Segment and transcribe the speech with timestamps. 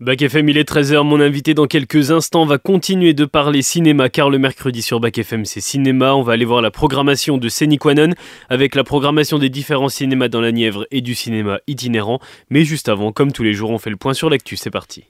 [0.00, 1.04] Bac FM, il est 13h.
[1.04, 5.16] Mon invité dans quelques instants va continuer de parler cinéma car le mercredi sur Bac
[5.18, 6.16] FM c'est cinéma.
[6.16, 8.10] On va aller voir la programmation de Séniquanon
[8.48, 12.18] avec la programmation des différents cinémas dans la Nièvre et du cinéma itinérant.
[12.50, 14.56] Mais juste avant, comme tous les jours, on fait le point sur l'actu.
[14.56, 15.04] C'est parti.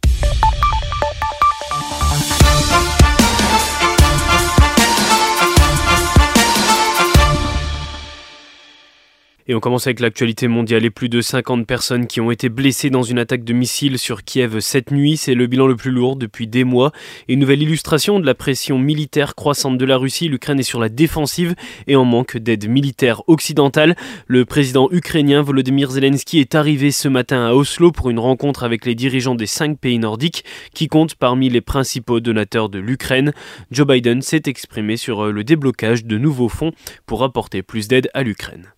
[9.47, 12.89] Et on commence avec l'actualité mondiale et plus de 50 personnes qui ont été blessées
[12.89, 15.19] dans une attaque de missiles sur Kiev cette nuit.
[15.19, 16.93] C'est le bilan le plus lourd depuis des mois.
[17.29, 20.29] Une nouvelle illustration de la pression militaire croissante de la Russie.
[20.29, 21.55] L'Ukraine est sur la défensive
[21.87, 23.97] et en manque d'aide militaire occidentale.
[24.29, 28.87] Le président ukrainien Volodymyr Zelensky est arrivé ce matin à Oslo pour une rencontre avec
[28.87, 33.35] les dirigeants des cinq pays nordiques qui comptent parmi les principaux donateurs de l'Ukraine.
[33.71, 36.73] Joe Biden s'est exprimé sur le déblocage de nouveaux fonds
[37.05, 38.73] pour apporter plus d'aide à l'Ukraine.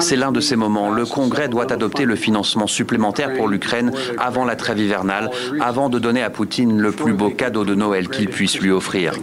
[0.00, 0.90] C'est l'un de ces moments.
[0.90, 5.30] Le Congrès doit adopter le financement supplémentaire pour l'Ukraine avant la trêve hivernale,
[5.60, 9.14] avant de donner à Poutine le plus beau cadeau de Noël qu'il puisse lui offrir.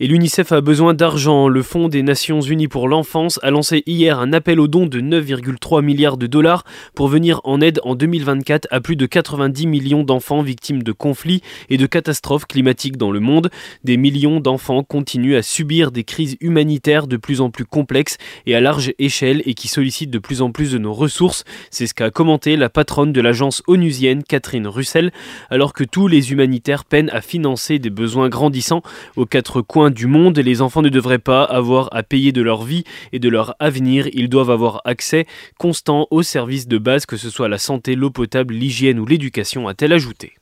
[0.00, 1.46] Et l'UNICEF a besoin d'argent.
[1.46, 5.00] Le Fonds des Nations Unies pour l'enfance a lancé hier un appel aux dons de
[5.00, 6.64] 9,3 milliards de dollars
[6.96, 11.42] pour venir en aide en 2024 à plus de 90 millions d'enfants victimes de conflits
[11.70, 13.50] et de catastrophes climatiques dans le monde.
[13.84, 18.56] Des millions d'enfants continuent à subir des crises humanitaires de plus en plus complexes et
[18.56, 21.44] à large échelle et qui sollicitent de plus en plus de nos ressources.
[21.70, 25.12] C'est ce qu'a commenté la patronne de l'agence onusienne Catherine Russell,
[25.50, 28.82] alors que tous les humanitaires peinent à financer des besoins grandissants
[29.14, 32.64] aux quatre coins du monde, les enfants ne devraient pas avoir à payer de leur
[32.64, 34.08] vie et de leur avenir.
[34.12, 35.26] Ils doivent avoir accès
[35.58, 39.68] constant aux services de base, que ce soit la santé, l'eau potable, l'hygiène ou l'éducation,
[39.68, 40.34] a-t-elle ajouté.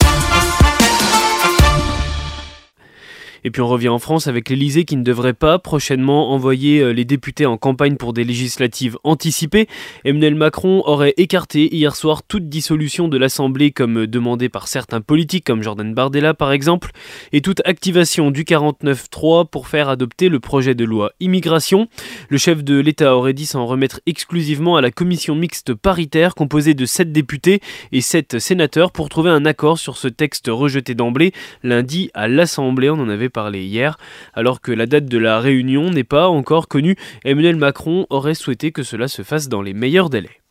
[3.44, 6.92] Et puis on revient en France avec l'Elysée qui ne devrait pas prochainement envoyer euh,
[6.92, 9.68] les députés en campagne pour des législatives anticipées.
[10.04, 15.44] Emmanuel Macron aurait écarté hier soir toute dissolution de l'Assemblée comme demandé par certains politiques
[15.44, 16.90] comme Jordan Bardella par exemple,
[17.32, 21.88] et toute activation du 49-3 pour faire adopter le projet de loi immigration.
[22.28, 26.74] Le chef de l'État aurait dit s'en remettre exclusivement à la commission mixte paritaire composée
[26.74, 27.60] de 7 députés
[27.92, 32.90] et 7 sénateurs pour trouver un accord sur ce texte rejeté d'emblée lundi à l'Assemblée.
[32.90, 33.98] On en avait parlé hier.
[34.34, 38.72] Alors que la date de la réunion n'est pas encore connue, Emmanuel Macron aurait souhaité
[38.72, 40.42] que cela se fasse dans les meilleurs délais.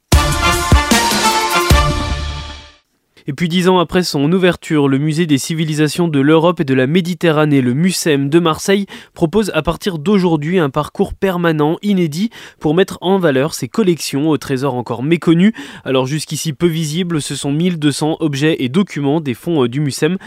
[3.28, 6.74] Et puis dix ans après son ouverture, le musée des civilisations de l'Europe et de
[6.74, 12.74] la Méditerranée, le MUSEM de Marseille, propose à partir d'aujourd'hui un parcours permanent, inédit, pour
[12.74, 15.54] mettre en valeur ses collections au trésor encore méconnu.
[15.86, 20.18] Alors jusqu'ici peu visible, ce sont 1200 objets et documents des fonds du MUSEM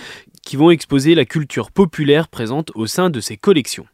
[0.44, 3.86] qui vont exposer la culture populaire présente au sein de ces collections.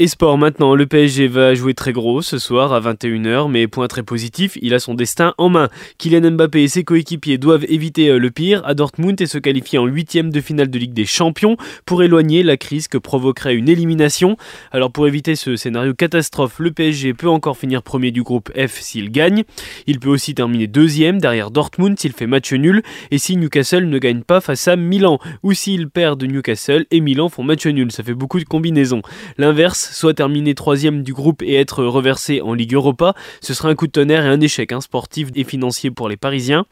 [0.00, 3.88] Et sport maintenant, le PSG va jouer très gros ce soir à 21h, mais point
[3.88, 5.70] très positif, il a son destin en main.
[5.98, 9.76] Kylian Mbappé et ses coéquipiers doivent éviter euh, le pire à Dortmund et se qualifier
[9.80, 13.68] en huitième de finale de Ligue des Champions pour éloigner la crise que provoquerait une
[13.68, 14.36] élimination.
[14.70, 18.78] Alors pour éviter ce scénario catastrophe, le PSG peut encore finir premier du groupe F
[18.80, 19.42] s'il gagne.
[19.88, 23.98] Il peut aussi terminer deuxième derrière Dortmund s'il fait match nul et si Newcastle ne
[23.98, 27.90] gagne pas face à Milan ou s'il perd de Newcastle et Milan font match nul.
[27.90, 29.02] Ça fait beaucoup de combinaisons.
[29.38, 33.74] L'inverse soit terminer troisième du groupe et être reversé en Ligue Europa, ce sera un
[33.74, 36.66] coup de tonnerre et un échec hein, sportif et financier pour les Parisiens.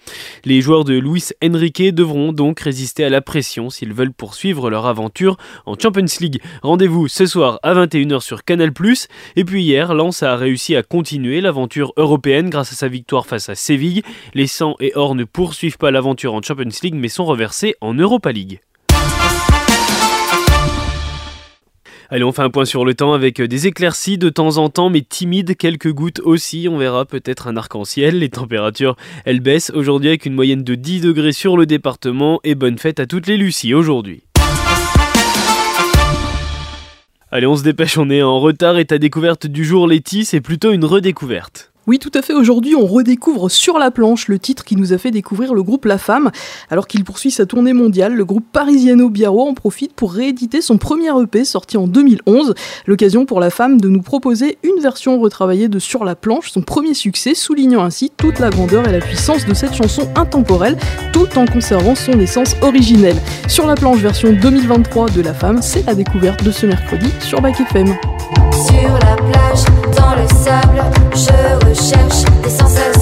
[0.45, 4.87] Les joueurs de Luis Enrique devront donc résister à la pression s'ils veulent poursuivre leur
[4.87, 6.41] aventure en Champions League.
[6.63, 8.73] Rendez-vous ce soir à 21h sur Canal+.
[9.37, 13.49] Et puis hier, Lens a réussi à continuer l'aventure européenne grâce à sa victoire face
[13.49, 14.03] à Séville.
[14.35, 17.95] Les 100 et Or ne poursuivent pas l'aventure en Champions League mais sont reversés en
[17.95, 18.61] Europa League.
[22.09, 24.69] Allez, on fait un point sur le temps avec euh, des éclaircies de temps en
[24.69, 26.69] temps, mais timides, quelques gouttes aussi.
[26.71, 28.21] On verra peut-être un arc-en-ciel.
[28.21, 28.95] Les températures,
[29.25, 32.39] elles baissent aujourd'hui avec une moyenne de 10 degrés sur le département.
[32.45, 34.23] Et bonne fête à toutes les Lucies aujourd'hui.
[37.33, 40.41] Allez, on se dépêche, on est en retard et ta découverte du jour, Letty, c'est
[40.41, 41.73] plutôt une redécouverte.
[41.87, 42.33] Oui, tout à fait.
[42.33, 45.85] Aujourd'hui, on redécouvre Sur la planche, le titre qui nous a fait découvrir le groupe
[45.85, 46.33] La Femme.
[46.69, 50.79] Alors qu'il poursuit sa tournée mondiale, le groupe Parisiano Biaro en profite pour rééditer son
[50.79, 52.55] premier EP sorti en 2011.
[52.87, 56.63] L'occasion pour La Femme de nous proposer une version retravaillée de Sur la planche, son
[56.63, 60.77] premier succès, soulignant ainsi toute la grandeur et la puissance de cette chanson intemporelle,
[61.13, 63.17] tout en conservant son essence originelle.
[63.47, 67.41] Sur la planche version 2023 de La Femme, c'est la découverte de ce mercredi sur
[67.41, 67.95] Bac FM.
[68.67, 69.65] Sur la plage,
[69.97, 70.83] dans le sable,
[71.13, 72.96] je cherche des sensations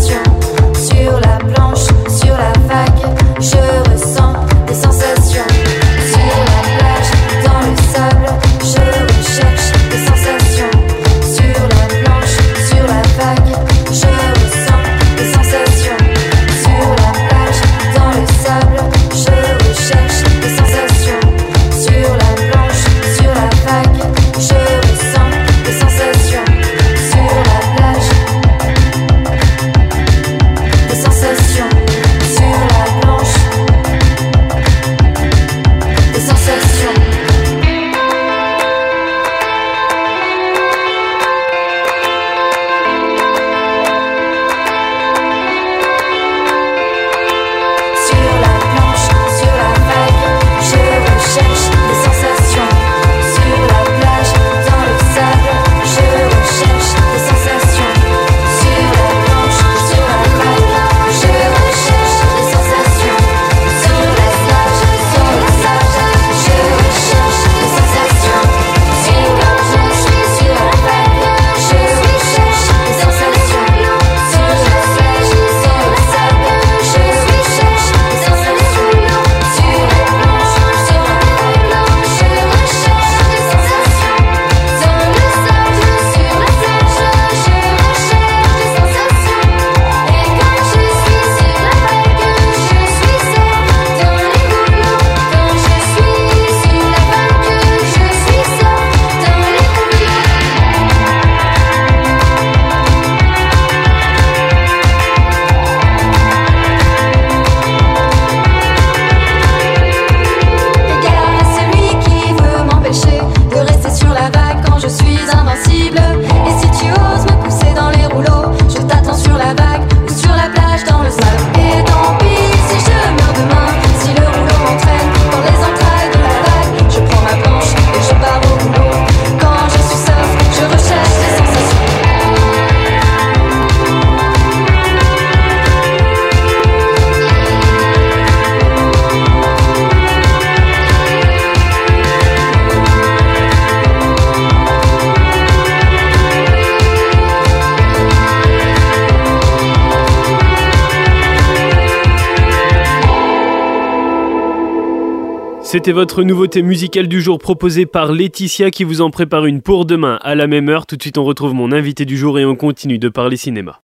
[155.75, 159.87] C'était votre nouveauté musicale du jour proposée par Laetitia qui vous en prépare une pour
[159.87, 160.87] demain à la même heure.
[160.87, 163.81] Tout de suite on retrouve mon invité du jour et on continue de parler cinéma.